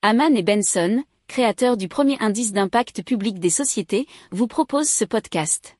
Haman 0.00 0.36
et 0.36 0.44
Benson, 0.44 1.02
créateurs 1.26 1.76
du 1.76 1.88
premier 1.88 2.16
indice 2.20 2.52
d'impact 2.52 3.02
public 3.02 3.40
des 3.40 3.50
sociétés, 3.50 4.06
vous 4.30 4.46
proposent 4.46 4.88
ce 4.88 5.04
podcast. 5.04 5.76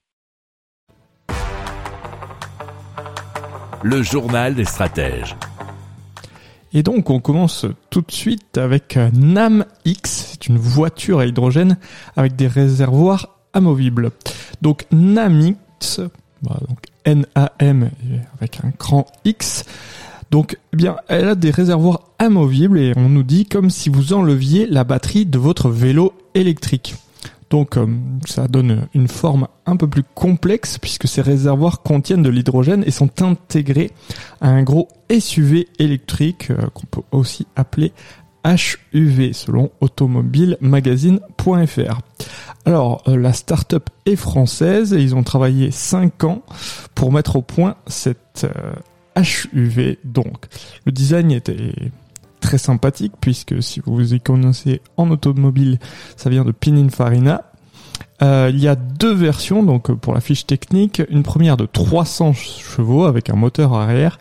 Le 3.85 4.03
journal 4.03 4.57
des 4.57 4.65
stratèges. 4.65 5.37
Et 6.73 6.83
donc 6.83 7.11
on 7.11 7.21
commence 7.21 7.65
tout 7.91 8.01
de 8.01 8.11
suite 8.11 8.59
avec 8.59 8.97
euh, 8.97 9.09
NAM 9.13 9.65
X, 9.85 10.31
c'est 10.33 10.49
une 10.49 10.59
voiture 10.59 11.21
à 11.21 11.27
hydrogène 11.27 11.79
avec 12.17 12.35
des 12.35 12.49
réservoirs 12.49 13.39
amovibles. 13.53 14.11
Donc 14.63 14.85
NAM 14.91 15.55
X, 15.81 16.01
bah, 16.43 16.59
donc 16.69 16.79
N-A-M 17.05 17.91
avec 18.37 18.65
un 18.65 18.73
cran 18.73 19.07
X, 19.25 19.65
donc, 20.31 20.59
eh 20.73 20.77
bien, 20.77 20.97
elle 21.09 21.29
a 21.29 21.35
des 21.35 21.51
réservoirs 21.51 22.03
amovibles 22.19 22.79
et 22.79 22.93
on 22.97 23.09
nous 23.09 23.23
dit 23.23 23.47
comme 23.47 23.71
si 23.71 23.89
vous 23.89 24.13
enleviez 24.13 24.67
la 24.67 24.85
batterie 24.85 25.25
de 25.25 25.39
votre 25.39 25.71
vélo 25.71 26.13
électrique. 26.35 26.97
Donc, 27.51 27.79
euh, 27.79 27.87
ça 28.27 28.47
donne 28.47 28.89
une 28.93 29.09
forme 29.09 29.49
un 29.65 29.77
peu 29.77 29.89
plus 29.89 30.03
complexe 30.03 30.77
puisque 30.77 31.09
ces 31.09 31.23
réservoirs 31.23 31.81
contiennent 31.83 32.23
de 32.23 32.29
l'hydrogène 32.29 32.85
et 32.87 32.91
sont 32.91 33.23
intégrés 33.23 33.91
à 34.43 34.51
un 34.51 34.63
gros 34.63 34.89
SUV 35.11 35.67
électrique 35.79 36.51
euh, 36.51 36.67
qu'on 36.75 36.85
peut 36.87 37.01
aussi 37.11 37.47
appeler 37.57 37.95
HUV 38.45 39.33
selon 39.33 39.71
automobilemagazine.fr. 39.81 42.01
Alors, 42.67 43.03
euh, 43.09 43.17
la 43.17 43.33
start-up 43.33 43.89
est 44.05 44.17
française 44.17 44.93
et 44.93 45.01
ils 45.01 45.15
ont 45.15 45.23
travaillé 45.23 45.71
5 45.71 46.25
ans 46.25 46.43
pour 46.95 47.13
mettre 47.13 47.37
au 47.37 47.43
point 47.43 47.77
cette 47.87 48.47
HUV 49.21 49.99
donc. 50.05 50.47
Le 50.85 50.93
design 50.93 51.31
était 51.31 51.73
très 52.41 52.59
sympathique 52.59 53.13
puisque 53.21 53.63
si 53.63 53.81
vous 53.85 54.15
y 54.15 54.21
connaissez 54.21 54.81
en 54.97 55.11
automobile, 55.11 55.79
ça 56.17 56.31
vient 56.31 56.45
de 56.45 56.53
Pininfarina. 56.53 57.45
Euh, 58.21 58.51
il 58.53 58.61
y 58.61 58.67
a 58.67 58.75
deux 58.75 59.15
versions 59.15 59.63
donc 59.63 59.93
pour 59.93 60.13
la 60.13 60.21
fiche 60.21 60.45
technique, 60.45 61.03
une 61.09 61.23
première 61.23 61.57
de 61.57 61.67
300 61.67 62.33
chevaux 62.33 63.05
avec 63.05 63.31
un 63.31 63.37
moteur 63.37 63.75
arrière 63.75 64.19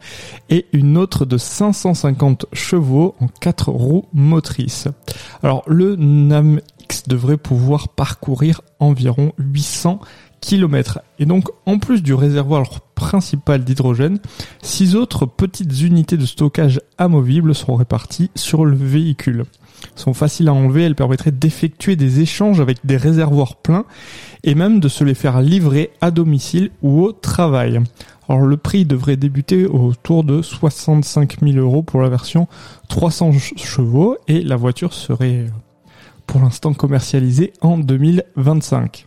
et 0.50 0.68
une 0.72 0.98
autre 0.98 1.26
de 1.26 1.38
550 1.38 2.46
chevaux 2.54 3.16
en 3.20 3.28
quatre 3.28 3.72
roues 3.72 4.06
motrices. 4.14 4.88
Alors 5.42 5.64
le 5.66 5.96
NAM 5.96 6.60
X 6.84 7.08
devrait 7.08 7.38
pouvoir 7.38 7.90
parcourir 7.90 8.62
environ 8.80 9.34
800 9.40 10.00
km. 10.42 11.00
Et 11.20 11.26
donc, 11.26 11.50
en 11.66 11.80
plus 11.80 12.04
du 12.04 12.14
réservoir 12.14 12.82
principal 12.96 13.64
d'hydrogène, 13.64 14.20
six 14.62 14.96
autres 14.96 15.26
petites 15.26 15.82
unités 15.82 16.18
de 16.18 16.26
stockage 16.26 16.82
amovibles 16.98 17.56
seront 17.56 17.76
réparties 17.76 18.32
sur 18.36 18.66
le 18.66 18.76
véhicule. 18.76 19.46
Elles 19.84 20.02
sont 20.02 20.14
faciles 20.14 20.50
à 20.50 20.54
enlever, 20.54 20.84
elles 20.84 20.96
permettraient 20.96 21.32
d'effectuer 21.32 21.96
des 21.96 22.20
échanges 22.20 22.60
avec 22.60 22.86
des 22.86 22.98
réservoirs 22.98 23.58
pleins 23.58 23.86
et 24.44 24.56
même 24.56 24.80
de 24.80 24.88
se 24.88 25.04
les 25.04 25.14
faire 25.14 25.42
livrer 25.42 25.92
à 26.02 26.12
domicile 26.12 26.72
ou 26.82 27.04
au 27.04 27.12
travail. 27.12 27.80
Alors 28.30 28.42
le 28.42 28.58
prix 28.58 28.86
devrait 28.86 29.18
débuter 29.18 29.66
autour 29.66 30.24
de 30.24 30.42
65 30.42 31.38
000 31.42 31.58
euros 31.58 31.84
pour 31.84 32.02
la 32.02 32.10
version 32.10 32.48
300 32.90 33.32
chevaux 33.56 34.18
et 34.28 34.42
la 34.42 34.56
voiture 34.56 34.94
serait 34.94 35.46
pour 36.26 36.42
l'instant 36.42 36.74
commercialisée 36.74 37.54
en 37.62 37.78
2025. 37.78 39.07